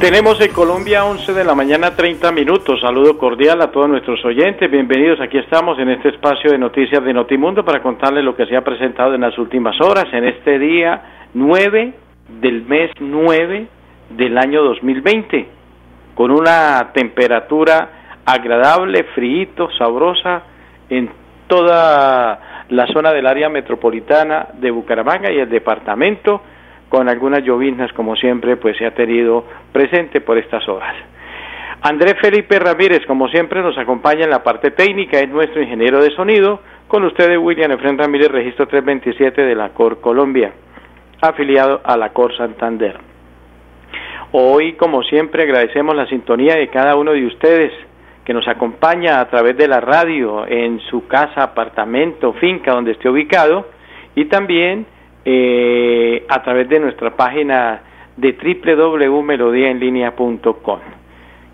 [0.00, 2.80] Tenemos en Colombia 11 de la mañana 30 minutos.
[2.80, 4.70] Saludo cordial a todos nuestros oyentes.
[4.70, 5.20] Bienvenidos.
[5.20, 8.64] Aquí estamos en este espacio de noticias de Notimundo para contarles lo que se ha
[8.64, 11.02] presentado en las últimas horas en este día
[11.34, 11.92] 9
[12.40, 13.66] del mes 9
[14.16, 15.46] del año 2020
[16.14, 20.44] con una temperatura agradable, frío, sabrosa
[20.88, 21.10] en
[21.46, 26.40] toda la zona del área metropolitana de Bucaramanga y el departamento
[26.90, 30.94] con algunas lloviznas como siempre pues se ha tenido presente por estas horas.
[31.82, 36.10] Andrés Felipe Ramírez, como siempre, nos acompaña en la parte técnica, es nuestro ingeniero de
[36.10, 36.60] sonido.
[36.88, 40.52] Con ustedes, William Efren Ramírez, registro 327 de la COR Colombia,
[41.22, 42.98] afiliado a la COR Santander.
[44.32, 47.72] Hoy, como siempre, agradecemos la sintonía de cada uno de ustedes
[48.26, 53.08] que nos acompaña a través de la radio en su casa, apartamento, finca, donde esté
[53.08, 53.68] ubicado,
[54.14, 54.84] y también
[55.24, 57.82] eh, a través de nuestra página
[58.16, 60.80] de www.melodiaenlinea.com.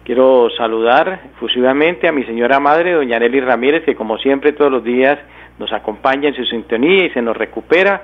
[0.04, 4.84] Quiero saludar efusivamente a mi señora madre, doña Nelly Ramírez, que como siempre todos los
[4.84, 5.18] días
[5.58, 8.02] nos acompaña en su sintonía y se nos recupera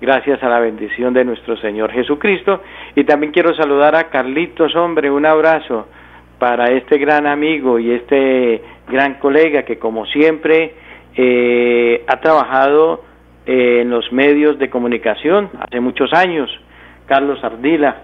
[0.00, 2.60] gracias a la bendición de nuestro Señor Jesucristo.
[2.96, 5.86] Y también quiero saludar a Carlitos, hombre, un abrazo
[6.38, 10.74] para este gran amigo y este gran colega que como siempre
[11.16, 13.02] eh, ha trabajado
[13.46, 16.50] eh, en los medios de comunicación hace muchos años.
[17.06, 17.96] Carlos Ardila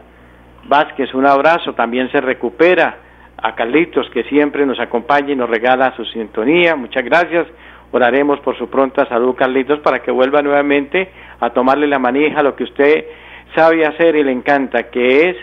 [0.68, 2.98] Vázquez, un abrazo, también se recupera.
[3.42, 7.46] A Carlitos, que siempre nos acompaña y nos regala su sintonía, muchas gracias.
[7.90, 11.08] Oraremos por su pronta salud, Carlitos, para que vuelva nuevamente
[11.40, 13.06] a tomarle la manija, lo que usted
[13.54, 15.36] sabe hacer y le encanta, que es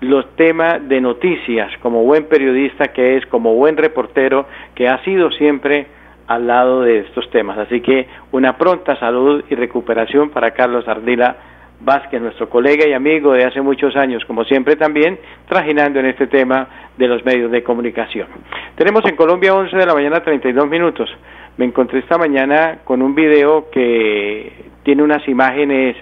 [0.00, 5.30] los temas de noticias, como buen periodista que es, como buen reportero, que ha sido
[5.30, 5.86] siempre
[6.26, 7.58] al lado de estos temas.
[7.58, 11.36] Así que una pronta salud y recuperación para Carlos Ardila
[11.80, 15.18] Vázquez, nuestro colega y amigo de hace muchos años, como siempre también
[15.48, 18.28] trajinando en este tema de los medios de comunicación.
[18.76, 21.10] Tenemos en Colombia 11 de la mañana 32 minutos.
[21.58, 24.52] Me encontré esta mañana con un video que
[24.82, 25.96] tiene unas imágenes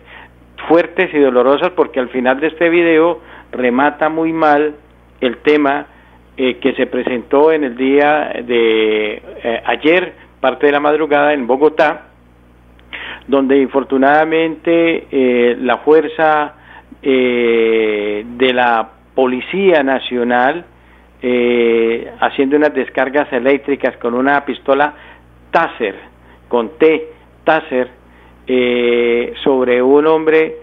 [0.69, 4.77] fuertes y dolorosas porque al final de este video remata muy mal
[5.21, 5.87] el tema
[6.35, 11.47] eh, que se presentó en el día de eh, ayer, parte de la madrugada en
[11.47, 12.07] Bogotá,
[13.29, 16.55] donde infortunadamente eh, la fuerza
[17.03, 20.65] de la Policía Nacional,
[22.21, 24.95] haciendo unas descargas eléctricas con una pistola
[25.51, 25.97] Taser,
[26.47, 27.09] con T,
[27.43, 27.91] Taser,
[29.43, 30.59] sobre un hombre,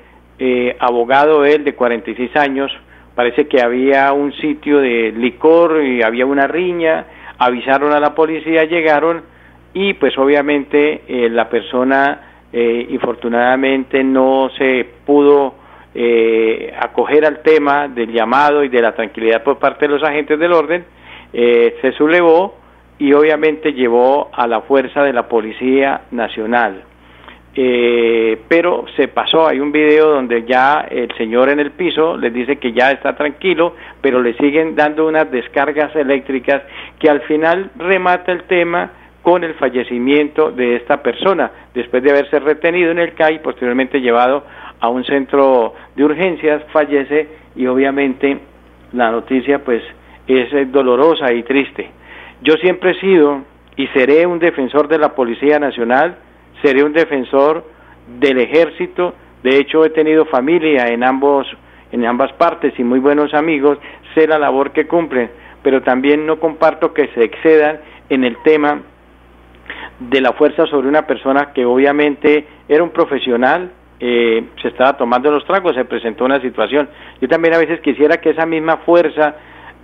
[0.79, 2.71] abogado él de 46 años,
[3.19, 7.05] parece que había un sitio de licor y había una riña,
[7.37, 9.23] avisaron a la policía, llegaron
[9.73, 15.55] y pues obviamente eh, la persona eh, infortunadamente no se pudo
[15.93, 20.39] eh, acoger al tema del llamado y de la tranquilidad por parte de los agentes
[20.39, 20.85] del orden,
[21.33, 22.55] se sublevó
[22.99, 26.85] y obviamente llevó a la fuerza de la Policía Nacional.
[27.55, 32.33] Eh, pero se pasó, hay un video donde ya el señor en el piso les
[32.33, 36.61] dice que ya está tranquilo, pero le siguen dando unas descargas eléctricas
[36.99, 42.39] que al final remata el tema con el fallecimiento de esta persona, después de haberse
[42.39, 44.43] retenido en el CAI y posteriormente llevado
[44.79, 48.39] a un centro de urgencias, fallece y obviamente
[48.93, 49.83] la noticia pues
[50.27, 51.89] es dolorosa y triste.
[52.41, 53.41] Yo siempre he sido
[53.75, 56.17] y seré un defensor de la Policía Nacional,
[56.61, 57.63] seré un defensor
[58.19, 59.13] del ejército.
[59.43, 61.47] De hecho, he tenido familia en ambos
[61.91, 63.77] en ambas partes y muy buenos amigos,
[64.13, 65.29] sé la labor que cumplen,
[65.63, 67.79] pero también no comparto que se excedan
[68.09, 68.81] en el tema
[69.99, 75.31] de la fuerza sobre una persona que obviamente era un profesional, eh, se estaba tomando
[75.31, 76.89] los tragos, se presentó una situación.
[77.19, 79.35] Yo también a veces quisiera que esa misma fuerza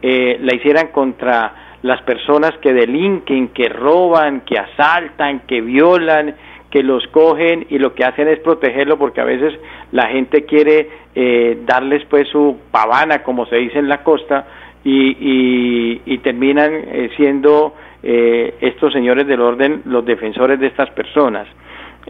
[0.01, 6.35] eh, la hicieran contra las personas que delinquen, que roban, que asaltan, que violan,
[6.75, 9.57] que los cogen y lo que hacen es protegerlo porque a veces
[9.93, 14.45] la gente quiere eh, darles pues su pavana, como se dice en la costa,
[14.83, 21.47] y, y, terminan eh, siendo eh, estos señores del orden los defensores de estas personas.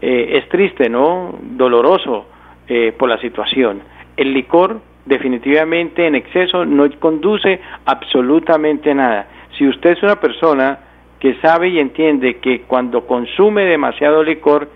[0.02, 1.38] es triste, ¿no?
[1.40, 2.26] Doloroso
[2.98, 3.82] por la situación.
[4.16, 9.28] El licor definitivamente en exceso no conduce absolutamente nada.
[9.56, 10.85] Si usted es una persona
[11.20, 14.68] que sabe y entiende que cuando consume demasiado licor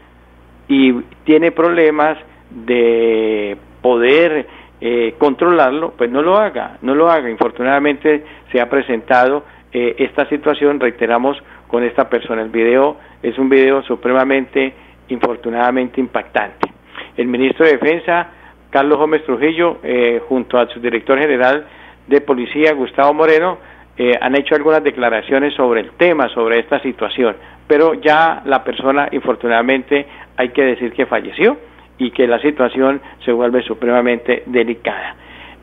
[0.69, 0.92] y
[1.25, 2.19] tiene problemas
[2.50, 4.46] de poder
[4.81, 7.28] eh, controlarlo, pues no lo haga, no lo haga.
[7.28, 11.37] Infortunadamente se ha presentado eh, esta situación, reiteramos,
[11.69, 12.42] con esta persona.
[12.42, 14.72] El video es un video supremamente,
[15.08, 16.69] infortunadamente impactante.
[17.16, 18.28] El ministro de Defensa,
[18.70, 21.66] Carlos Gómez Trujillo, eh, junto a su director general
[22.06, 23.58] de Policía, Gustavo Moreno,
[24.02, 27.37] eh, han hecho algunas declaraciones sobre el tema, sobre esta situación,
[27.67, 30.06] pero ya la persona, infortunadamente,
[30.38, 31.58] hay que decir que falleció
[31.99, 35.17] y que la situación se vuelve supremamente delicada.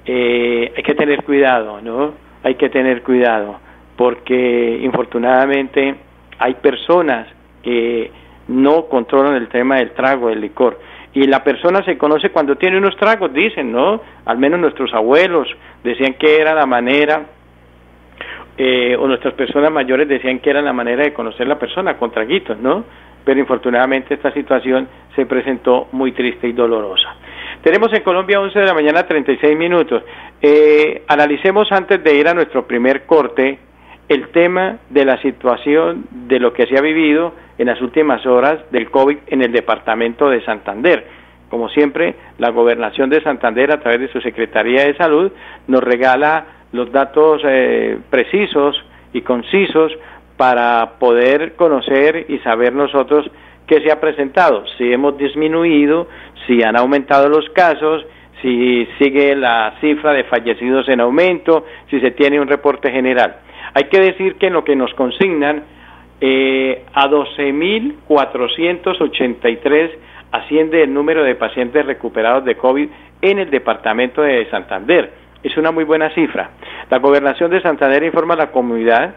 [0.05, 2.13] hay que tener cuidado, ¿no?
[2.43, 3.59] Hay que tener cuidado
[3.95, 5.95] porque infortunadamente
[6.37, 7.27] hay personas
[7.63, 8.11] que
[8.49, 10.79] no controlan el tema del trago, del licor.
[11.15, 13.99] Y la persona se conoce cuando tiene unos tragos, dicen, ¿no?
[14.25, 15.47] Al menos nuestros abuelos
[15.83, 17.25] decían que era la manera,
[18.57, 22.11] eh, o nuestras personas mayores decían que era la manera de conocer la persona, con
[22.11, 22.85] traguitos, ¿no?
[23.23, 27.15] Pero infortunadamente esta situación se presentó muy triste y dolorosa.
[27.61, 30.01] Tenemos en Colombia 11 de la mañana 36 minutos.
[30.41, 33.59] Eh, analicemos antes de ir a nuestro primer corte
[34.07, 38.59] el tema de la situación de lo que se ha vivido en las últimas horas
[38.71, 41.05] del COVID en el departamento de Santander.
[41.49, 45.31] Como siempre, la gobernación de Santander, a través de su Secretaría de Salud,
[45.67, 46.45] nos regala
[46.77, 48.81] los datos eh, precisos
[49.11, 49.91] y concisos
[50.37, 53.29] para poder conocer y saber nosotros
[53.65, 56.07] qué se ha presentado, si hemos disminuido,
[56.45, 58.05] si han aumentado los casos,
[58.41, 63.37] si sigue la cifra de fallecidos en aumento, si se tiene un reporte general.
[63.73, 65.63] Hay que decir que en lo que nos consignan
[66.21, 69.89] eh, a 12.483
[70.31, 72.87] asciende el número de pacientes recuperados de COVID
[73.21, 75.26] en el departamento de Santander.
[75.47, 76.49] Es una muy buena cifra.
[76.89, 79.15] La gobernación de Santander informa a la comunidad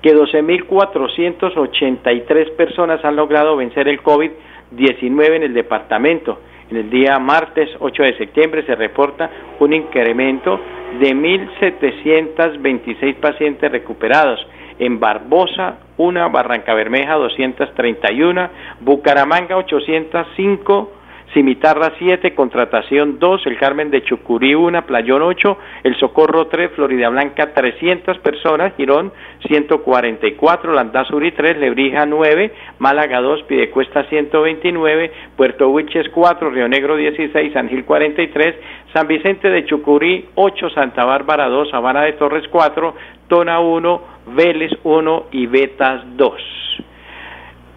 [0.00, 6.40] que 12.483 personas han logrado vencer el COVID-19 en el departamento.
[6.70, 9.28] En el día martes 8 de septiembre se reporta
[9.58, 10.58] un incremento
[10.98, 14.40] de 1.726 pacientes recuperados.
[14.78, 18.48] En Barbosa, una, Barranca Bermeja, 231,
[18.80, 20.92] Bucaramanga, 805,
[21.32, 27.08] Cimitarra 7, Contratación 2, El Carmen de Chucurí 1, Playón 8, El Socorro 3, Florida
[27.08, 29.12] Blanca 300 personas, Girón
[29.46, 37.52] 144, Landazuri 3, Lebrija 9, Málaga 2, Pidecuesta 129, Puerto Huiches 4, Río Negro 16,
[37.52, 38.56] San Gil 43,
[38.92, 42.94] San Vicente de Chucurí 8, Santa Bárbara 2, Habana de Torres 4,
[43.28, 44.02] Tona 1,
[44.34, 46.32] Vélez 1 y Betas 2.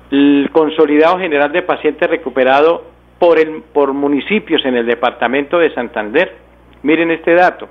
[0.10, 2.93] El consolidado general de pacientes recuperados
[3.24, 6.36] por, el, por municipios en el departamento de Santander.
[6.81, 7.70] Miren este dato.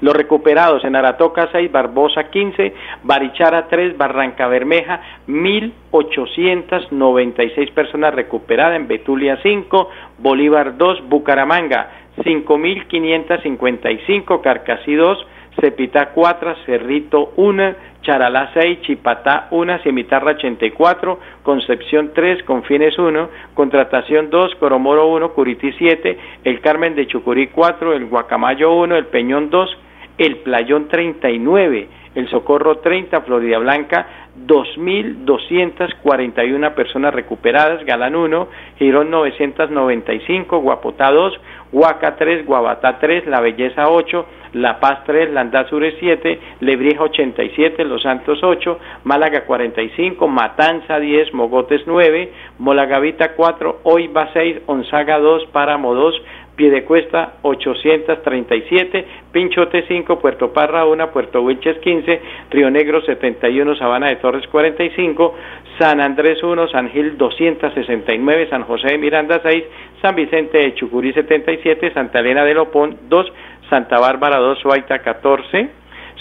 [0.00, 2.72] Los recuperados en Aratoca 6, Barbosa 15,
[3.02, 14.94] Barichara 3, Barranca Bermeja 1.896 personas recuperadas, en Betulia 5, Bolívar 2, Bucaramanga 5.555, Carcasí
[14.94, 15.26] 2,
[15.60, 24.30] Cepita 4, Cerrito 1, Charalá 6, Chipatá 1, Cimitarra 84, Concepción 3, Confines 1, Contratación
[24.30, 29.50] 2, Coromoro 1, Curití 7, El Carmen de Chucurí 4, El Guacamayo 1, El Peñón
[29.50, 29.78] 2,
[30.18, 34.06] El Playón 39, El Socorro 30, Florida Blanca
[34.46, 41.40] 2.241 personas recuperadas, Galán 1, Girón 995, Guapotá 2,
[41.74, 48.02] Huaca 3, Guabatá 3, La Belleza 8, La Paz 3, Landazure 7, Lebrija 87, Los
[48.02, 55.94] Santos 8, Málaga 45, Matanza 10, Mogotes 9, Molagavita 4, Oiba 6, Onzaga 2, Páramo
[55.94, 56.14] 2,
[56.56, 62.20] Piedecuesta 837, Pinchote 5, Puerto Parra 1, Puerto Wilches 15,
[62.50, 65.34] Río Negro 71, Sabana de Torres 45,
[65.78, 69.64] San Andrés 1, San Gil 269, San José de Miranda 6,
[70.00, 73.32] San Vicente de Chucurí 77, Santa Elena de Lopón 2,
[73.68, 75.70] Santa Bárbara 2, Suaita 14,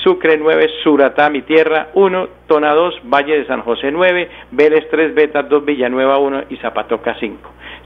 [0.03, 5.13] Sucre 9, Suratá, mi tierra 1, Tona 2, Valle de San José 9, Vélez 3,
[5.13, 7.37] Betas 2, Villanueva 1 y Zapatoca 5.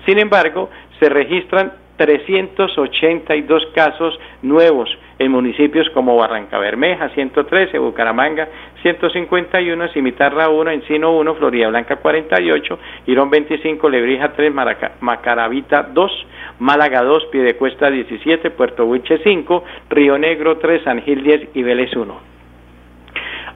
[0.05, 4.89] Sin embargo, se registran 382 casos nuevos
[5.19, 8.47] en municipios como Barranca Bermeja, 113, Bucaramanga,
[8.83, 14.53] 151, Cimitarra 1, Encino 1, Florida Blanca 48, Irón 25, Lebrija 3,
[15.01, 16.27] Macaravita 2,
[16.59, 21.95] Málaga 2, Piedecuesta 17, Puerto Huiche 5, Río Negro 3, San Gil 10 y Vélez
[21.95, 22.37] 1.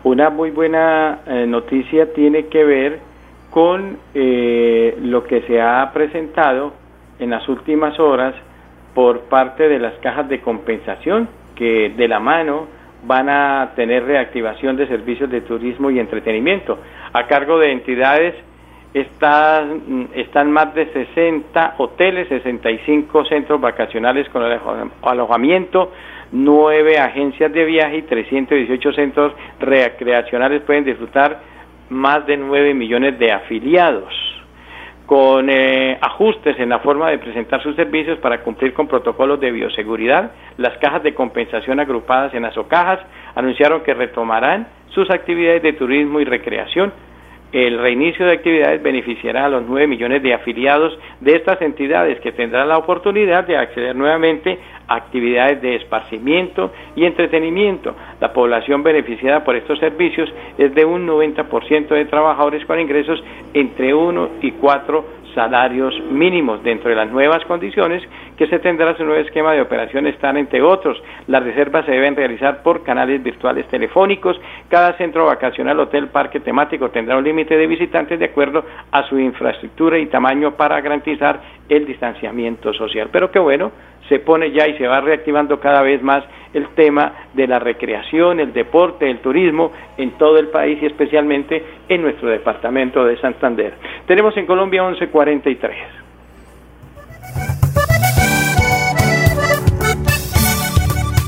[0.05, 3.01] una muy buena eh, noticia tiene que ver
[3.51, 6.75] con eh, lo que se ha presentado
[7.19, 8.35] en las últimas horas
[8.95, 12.67] por parte de las cajas de compensación que de la mano
[13.05, 16.79] van a tener reactivación de servicios de turismo y entretenimiento.
[17.13, 18.35] A cargo de entidades
[19.01, 24.43] están, están más de 60 hoteles, 65 centros vacacionales con
[25.03, 25.93] alojamiento,
[26.33, 31.41] 9 agencias de viaje y 318 centros recreacionales pueden disfrutar
[31.91, 34.15] más de 9 millones de afiliados
[35.05, 39.53] con eh, ajustes en la forma de presentar sus servicios para cumplir con protocolos de
[39.53, 40.33] bioseguridad.
[40.57, 43.01] Las cajas de compensación agrupadas en asocajas
[43.35, 46.93] anunciaron que retomarán sus actividades de turismo y recreación.
[47.53, 52.33] El reinicio de actividades beneficiará a los 9 millones de afiliados de estas entidades que
[52.33, 57.95] tendrán la oportunidad de acceder nuevamente a actividades de esparcimiento y entretenimiento.
[58.21, 63.23] La población beneficiada por estos servicios es de un 90% de trabajadores con ingresos
[63.55, 68.03] entre 1 y 4 salarios mínimos dentro de las nuevas condiciones
[68.39, 71.01] que se tendrá su nuevo esquema de operación están entre otros.
[71.27, 74.41] Las reservas se deben realizar por canales virtuales telefónicos.
[74.69, 79.19] Cada centro vacacional hotel parque temático tendrá un límite de visitantes de acuerdo a su
[79.19, 83.73] infraestructura y tamaño para garantizar el distanciamiento social pero qué bueno
[84.09, 88.41] se pone ya y se va reactivando cada vez más el tema de la recreación,
[88.41, 93.75] el deporte, el turismo en todo el país y especialmente en nuestro departamento de Santander.
[94.07, 96.06] Tenemos en Colombia 1143.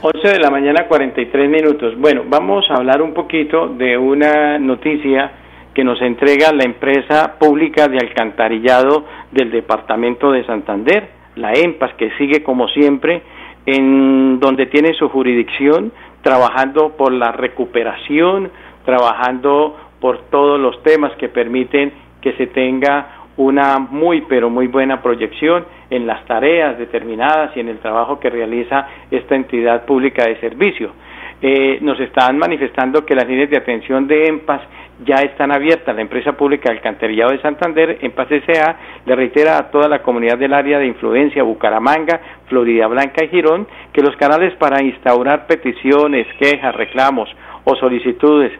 [0.00, 1.98] 11 de la mañana 43 minutos.
[1.98, 5.32] Bueno, vamos a hablar un poquito de una noticia
[5.74, 12.12] que nos entrega la empresa pública de alcantarillado del departamento de Santander, la EMPAS, que
[12.16, 13.22] sigue como siempre
[13.66, 15.90] en donde tiene su jurisdicción,
[16.22, 18.52] trabajando por la recuperación,
[18.84, 25.00] trabajando por todos los temas que permiten que se tenga una muy pero muy buena
[25.00, 30.38] proyección en las tareas determinadas y en el trabajo que realiza esta entidad pública de
[30.40, 30.92] servicio.
[31.40, 34.60] Eh, nos están manifestando que las líneas de atención de EMPAS
[35.06, 35.94] ya están abiertas.
[35.94, 38.76] La empresa pública Alcantarillado de Santander, EMPAS S.A.,
[39.06, 43.68] le reitera a toda la comunidad del área de influencia Bucaramanga, Florida Blanca y Girón
[43.92, 47.28] que los canales para instaurar peticiones, quejas, reclamos
[47.62, 48.50] o solicitudes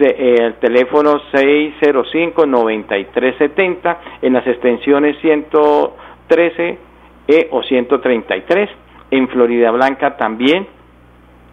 [0.00, 6.78] eh, el teléfono 605-9370, en las extensiones 113
[7.28, 8.70] e o 133.
[9.10, 10.66] En Florida Blanca también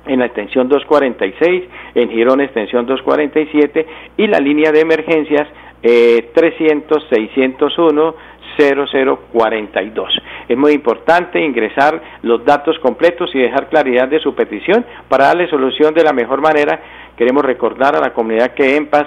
[0.06, 1.64] en la extensión 246,
[1.96, 3.86] en Girón extensión 247
[4.18, 5.48] y la línea de emergencias
[5.82, 8.16] eh, 300 601
[8.58, 10.22] 0042.
[10.48, 15.50] Es muy importante ingresar los datos completos y dejar claridad de su petición para darle
[15.50, 16.80] solución de la mejor manera.
[17.18, 19.06] Queremos recordar a la comunidad que en paz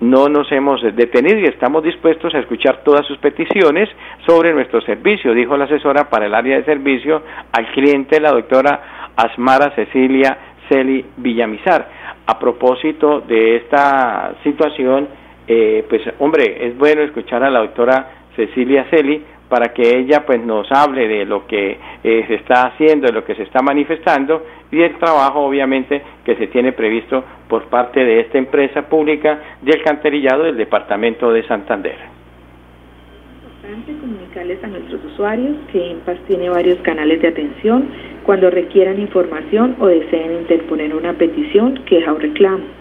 [0.00, 3.88] no nos hemos detenido y estamos dispuestos a escuchar todas sus peticiones
[4.26, 7.22] sobre nuestro servicio, dijo la asesora para el área de servicio
[7.52, 12.00] al cliente, la doctora Asmara Cecilia Celi Villamizar.
[12.26, 15.08] A propósito de esta situación,
[15.52, 20.40] eh, pues hombre, es bueno escuchar a la doctora Cecilia Celi para que ella pues
[20.40, 24.46] nos hable de lo que eh, se está haciendo, de lo que se está manifestando
[24.70, 29.72] y del trabajo obviamente que se tiene previsto por parte de esta empresa pública de
[29.72, 31.96] alcantarillado del departamento de Santander.
[31.96, 37.88] Es importante comunicarles a nuestros usuarios que EMPAS tiene varios canales de atención
[38.22, 42.79] cuando requieran información o deseen interponer una petición, queja o reclamo.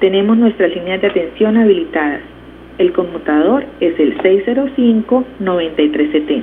[0.00, 2.20] Tenemos nuestras líneas de atención habilitadas
[2.78, 6.42] el conmutador es el 605-9370.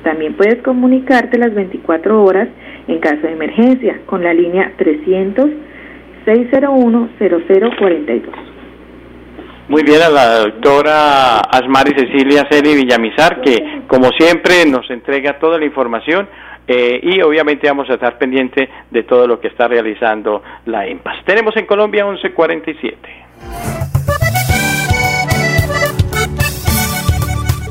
[0.04, 2.50] También puedes comunicarte las 24 horas
[2.88, 4.74] en caso de emergencia con la línea
[6.26, 8.22] 300-601-0042.
[9.70, 15.58] Muy bien, a la doctora Asmari Cecilia Celi Villamizar, que como siempre nos entrega toda
[15.58, 16.28] la información
[16.68, 21.26] eh, y obviamente vamos a estar pendiente de todo lo que está realizando la EMPAS.
[21.26, 24.13] Tenemos en Colombia 1147.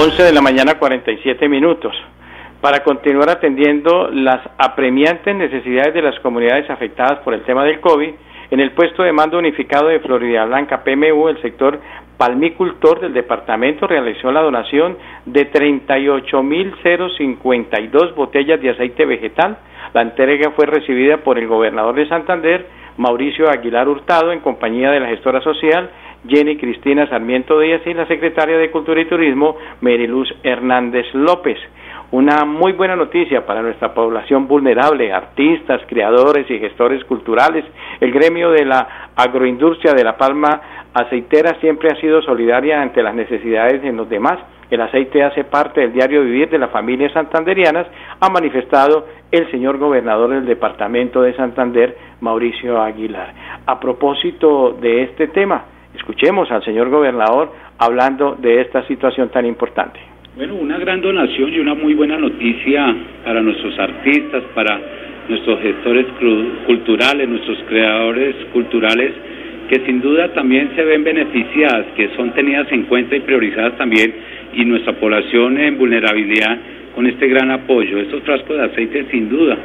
[0.00, 1.92] 11 de la mañana 47 minutos
[2.60, 8.10] para continuar atendiendo las apremiantes necesidades de las comunidades afectadas por el tema del COVID.
[8.52, 11.80] En el puesto de mando unificado de Florida Blanca, PMU, el sector
[12.16, 19.58] palmicultor del departamento realizó la donación de 38.052 botellas de aceite vegetal.
[19.94, 25.00] La entrega fue recibida por el gobernador de Santander, Mauricio Aguilar Hurtado, en compañía de
[25.00, 25.90] la gestora social
[26.26, 31.58] Jenny Cristina Sarmiento Díaz y la secretaria de Cultura y Turismo, Meriluz Hernández López.
[32.10, 37.64] Una muy buena noticia para nuestra población vulnerable, artistas, creadores y gestores culturales.
[38.00, 43.14] El gremio de la agroindustria de La Palma aceitera siempre ha sido solidaria ante las
[43.14, 44.38] necesidades de los demás.
[44.70, 47.86] El aceite hace parte del diario vivir de las familias santanderianas,
[48.20, 53.34] ha manifestado el señor gobernador del departamento de Santander, Mauricio Aguilar.
[53.66, 55.64] A propósito de este tema,
[55.98, 60.00] Escuchemos al señor gobernador hablando de esta situación tan importante.
[60.36, 64.80] Bueno, una gran donación y una muy buena noticia para nuestros artistas, para
[65.28, 66.06] nuestros gestores
[66.66, 69.12] culturales, nuestros creadores culturales,
[69.68, 74.14] que sin duda también se ven beneficiadas, que son tenidas en cuenta y priorizadas también,
[74.54, 76.56] y nuestra población en vulnerabilidad
[76.94, 77.98] con este gran apoyo.
[77.98, 79.58] Estos frascos de aceite sin duda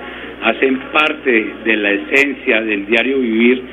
[0.43, 3.63] hacen parte de la esencia del diario vivir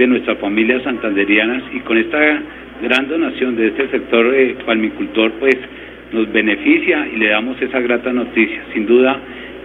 [0.00, 2.18] de nuestras familias santanderianas y con esta
[2.80, 5.56] gran donación de este sector eh, palmicultor pues
[6.10, 8.62] nos beneficia y le damos esa grata noticia.
[8.72, 9.20] Sin duda,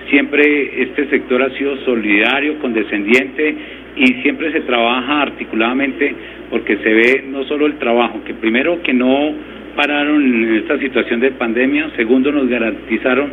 [0.09, 3.55] siempre este sector ha sido solidario, condescendiente
[3.95, 6.13] y siempre se trabaja articuladamente
[6.49, 9.31] porque se ve no solo el trabajo, que primero que no
[9.77, 13.29] pararon en esta situación de pandemia, segundo nos garantizaron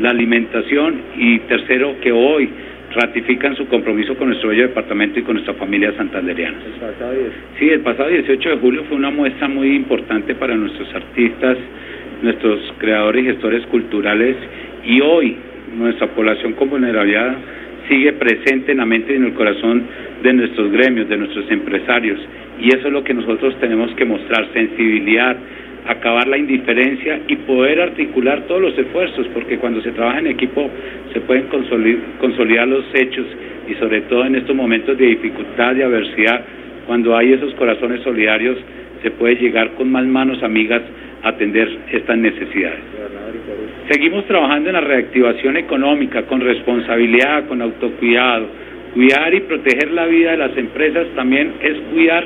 [0.00, 2.48] la alimentación y tercero que hoy
[2.94, 6.58] ratifican su compromiso con nuestro bello departamento y con nuestra familia santanderiana.
[7.58, 11.56] Sí, el pasado 18 de julio fue una muestra muy importante para nuestros artistas
[12.22, 14.36] nuestros creadores y gestores culturales
[14.84, 15.36] y hoy
[15.76, 17.36] nuestra población con vulnerabilidad
[17.88, 19.82] sigue presente en la mente y en el corazón
[20.22, 22.20] de nuestros gremios, de nuestros empresarios.
[22.60, 25.36] Y eso es lo que nosotros tenemos que mostrar, sensibilidad,
[25.86, 30.70] acabar la indiferencia y poder articular todos los esfuerzos, porque cuando se trabaja en equipo
[31.12, 31.46] se pueden
[32.20, 33.26] consolidar los hechos
[33.68, 36.44] y sobre todo en estos momentos de dificultad, de adversidad,
[36.86, 38.58] cuando hay esos corazones solidarios,
[39.02, 40.82] se puede llegar con más manos amigas
[41.22, 42.80] a atender estas necesidades.
[43.90, 48.46] Seguimos trabajando en la reactivación económica con responsabilidad, con autocuidado.
[48.94, 52.24] Cuidar y proteger la vida de las empresas también es cuidar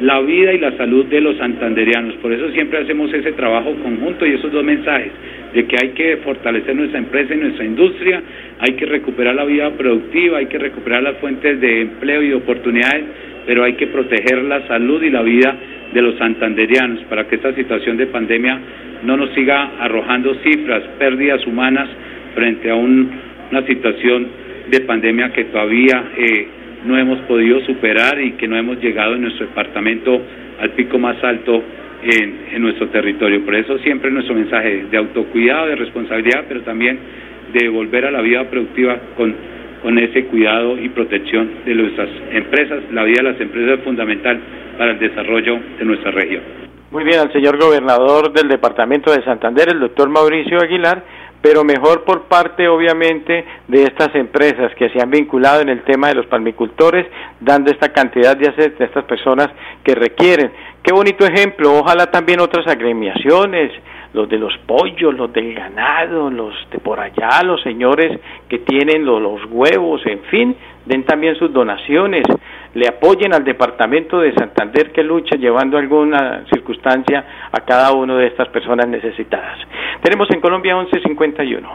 [0.00, 2.14] la vida y la salud de los santanderianos.
[2.16, 5.12] Por eso siempre hacemos ese trabajo conjunto y esos dos mensajes,
[5.54, 8.22] de que hay que fortalecer nuestra empresa y nuestra industria,
[8.58, 12.34] hay que recuperar la vida productiva, hay que recuperar las fuentes de empleo y de
[12.34, 13.04] oportunidades,
[13.46, 15.56] pero hay que proteger la salud y la vida
[15.94, 18.58] de los santanderianos para que esta situación de pandemia
[19.04, 21.88] no nos siga arrojando cifras, pérdidas humanas
[22.34, 24.26] frente a una situación
[24.70, 26.48] de pandemia que todavía eh,
[26.86, 30.20] no hemos podido superar y que no hemos llegado en nuestro departamento
[30.60, 31.62] al pico más alto
[32.02, 33.44] en, nuestro territorio.
[33.44, 36.98] Por eso siempre nuestro mensaje de autocuidado, de responsabilidad, pero también
[37.52, 39.56] de volver a la vida productiva con,
[39.98, 42.82] ese cuidado y protección de nuestras empresas.
[42.92, 44.40] La vida de las empresas es fundamental
[44.76, 46.42] para el desarrollo de nuestra región.
[46.90, 51.04] Muy bien, al señor gobernador del departamento de Santander, el doctor Mauricio Aguilar,
[51.42, 56.08] pero mejor por parte obviamente de estas empresas que se han vinculado en el tema
[56.08, 57.06] de los palmicultores,
[57.40, 59.48] dando esta cantidad de de estas personas
[59.84, 60.50] que requieren.
[60.82, 63.72] Qué bonito ejemplo, ojalá también otras agremiaciones,
[64.12, 68.18] los de los pollos, los del ganado, los de por allá, los señores
[68.48, 72.22] que tienen los, huevos, en fin, den también sus donaciones,
[72.76, 78.26] le apoyen al departamento de Santander que lucha llevando alguna circunstancia a cada una de
[78.26, 79.58] estas personas necesitadas.
[80.02, 81.68] Tenemos en Colombia 1151.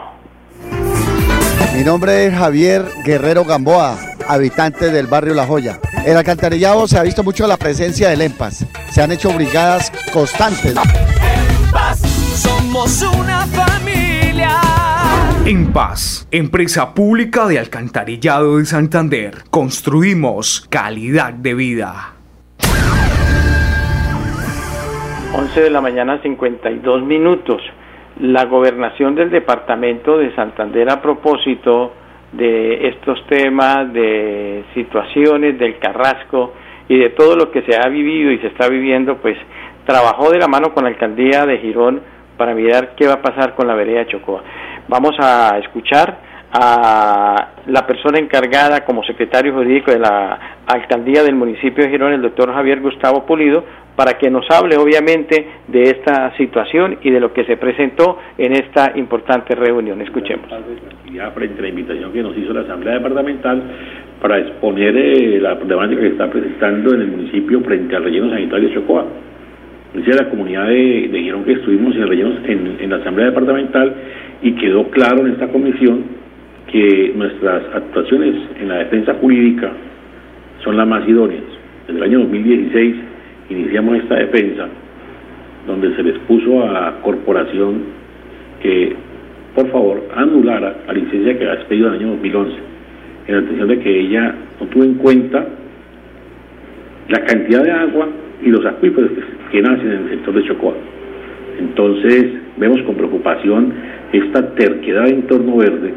[1.76, 3.96] Mi nombre es Javier Guerrero Gamboa,
[4.28, 5.80] habitante del barrio La Joya.
[6.06, 8.66] En Alcantarillado se ha visto mucho la presencia del EMPAS.
[8.90, 10.76] Se han hecho brigadas constantes.
[12.36, 13.71] somos una familia.
[15.44, 19.32] En Paz, empresa pública de alcantarillado de Santander.
[19.50, 22.14] Construimos calidad de vida.
[25.34, 27.60] 11 de la mañana 52 minutos.
[28.20, 31.92] La gobernación del departamento de Santander a propósito
[32.30, 36.54] de estos temas, de situaciones del Carrasco
[36.88, 39.36] y de todo lo que se ha vivido y se está viviendo, pues
[39.86, 42.00] trabajó de la mano con la alcaldía de Girón
[42.36, 44.42] para mirar qué va a pasar con la vereda Chocoa.
[44.88, 51.84] Vamos a escuchar a la persona encargada como secretario jurídico de la alcaldía del municipio
[51.84, 53.64] de Girón, el doctor Javier Gustavo Pulido,
[53.96, 58.52] para que nos hable obviamente de esta situación y de lo que se presentó en
[58.52, 60.00] esta importante reunión.
[60.02, 60.46] Escuchemos.
[61.12, 63.62] Ya frente a la invitación que nos hizo la Asamblea Departamental
[64.20, 68.68] para exponer eh, la problemática que está presentando en el municipio frente al relleno sanitario
[68.68, 69.06] de Chocoa.
[69.94, 73.94] Decía la comunidad de, de Girón que estuvimos en, rellenos, en, en la Asamblea Departamental
[74.42, 76.04] y quedó claro en esta comisión
[76.70, 79.72] que nuestras actuaciones en la defensa jurídica
[80.64, 81.44] son las más idóneas.
[81.86, 82.96] Desde el año 2016
[83.50, 84.68] iniciamos esta defensa
[85.66, 87.82] donde se les puso a la corporación
[88.62, 88.96] que
[89.54, 92.72] por favor anulara la licencia que había expedido en el año 2011
[93.28, 95.46] en atención de que ella no tuvo en cuenta
[97.08, 98.08] la cantidad de agua
[98.42, 99.10] y los acuíferos
[99.50, 100.74] que nacen en el sector de Chocoa.
[101.58, 102.26] Entonces
[102.56, 103.72] vemos con preocupación
[104.12, 105.92] esta terquedad en torno verde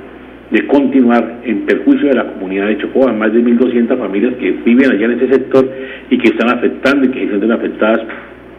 [0.52, 4.92] de continuar en perjuicio de la comunidad de Chocoa, más de 1.200 familias que viven
[4.92, 5.68] allá en ese sector
[6.10, 8.02] y que están afectando y que se sienten afectadas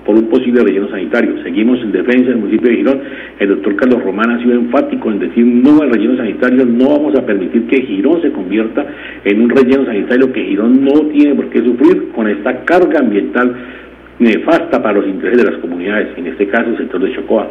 [0.04, 1.42] por un posible relleno sanitario.
[1.42, 3.00] Seguimos en defensa del municipio de Girón.
[3.40, 7.18] El doctor Carlos Román ha sido enfático en decir no al relleno sanitario, no vamos
[7.18, 8.86] a permitir que Girón se convierta
[9.24, 13.54] en un relleno sanitario que Girón no tiene por qué sufrir con esta carga ambiental
[14.18, 17.48] nefasta para los intereses de las comunidades, en este caso el sector de Chocoa.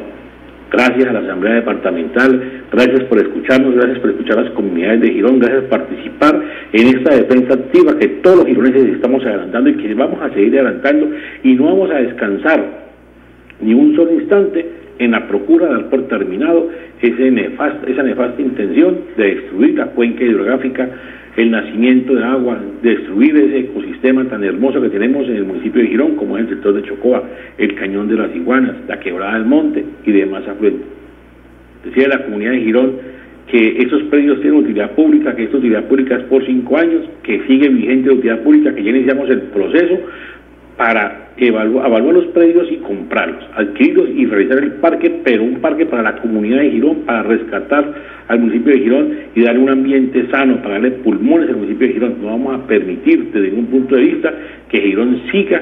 [0.71, 5.13] Gracias a la Asamblea Departamental, gracias por escucharnos, gracias por escuchar a las comunidades de
[5.13, 6.41] Girón, gracias por participar
[6.73, 10.55] en esta defensa activa que todos los gironeses estamos adelantando y que vamos a seguir
[10.55, 11.09] adelantando
[11.43, 12.65] y no vamos a descansar
[13.61, 14.65] ni un solo instante
[14.97, 16.69] en la procura de dar por terminado
[17.01, 20.89] ese nefasta, esa nefasta intención de destruir la cuenca hidrográfica
[21.37, 25.89] el nacimiento de agua, destruir ese ecosistema tan hermoso que tenemos en el municipio de
[25.89, 27.23] Girón, como es el sector de Chocoa,
[27.57, 30.87] el cañón de las iguanas, la quebrada del monte y demás afluentes.
[31.83, 32.91] Decía la comunidad de Girón
[33.47, 37.41] que esos predios tienen utilidad pública, que esta utilidad pública es por cinco años, que
[37.47, 39.99] sigue vigente la utilidad pública, que ya iniciamos el proceso
[40.85, 45.87] para evaluar, evaluar los predios y comprarlos, adquirirlos y realizar el parque, pero un parque
[45.87, 47.91] para la comunidad de Girón, para rescatar
[48.27, 51.93] al municipio de Girón y darle un ambiente sano, para darle pulmones al municipio de
[51.93, 52.15] Girón.
[52.21, 54.31] No vamos a permitir desde ningún punto de vista
[54.69, 55.59] que Girón siga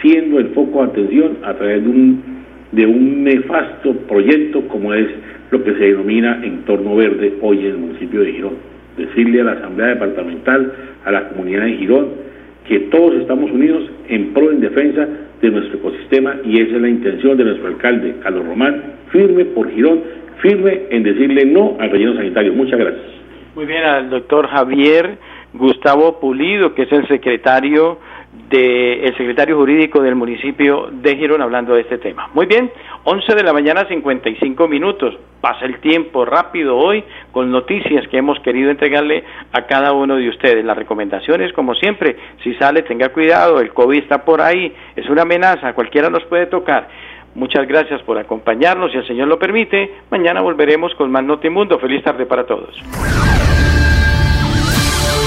[0.00, 2.22] siendo el foco de atención a través de un,
[2.70, 5.08] de un nefasto proyecto como es
[5.50, 8.54] lo que se denomina entorno verde hoy en el municipio de Girón.
[8.96, 10.72] Decirle a la Asamblea Departamental,
[11.04, 12.31] a la comunidad de Girón,
[12.66, 15.06] que todos estamos unidos en pro en defensa
[15.40, 19.70] de nuestro ecosistema y esa es la intención de nuestro alcalde, Carlos Román, firme por
[19.70, 20.00] Girón,
[20.40, 22.52] firme en decirle no al relleno sanitario.
[22.52, 23.02] Muchas gracias.
[23.54, 25.18] Muy bien, al doctor Javier
[25.52, 27.98] Gustavo Pulido, que es el secretario
[28.48, 32.30] de el secretario jurídico del municipio de Girón hablando de este tema.
[32.32, 32.70] Muy bien,
[33.04, 35.14] 11 de la mañana 55 minutos.
[35.40, 40.28] Pasa el tiempo rápido hoy con noticias que hemos querido entregarle a cada uno de
[40.28, 40.64] ustedes.
[40.64, 45.22] Las recomendaciones, como siempre, si sale tenga cuidado, el COVID está por ahí, es una
[45.22, 46.88] amenaza, cualquiera nos puede tocar.
[47.34, 51.78] Muchas gracias por acompañarnos, si el Señor lo permite, mañana volveremos con más Notimundo.
[51.78, 52.78] Feliz tarde para todos.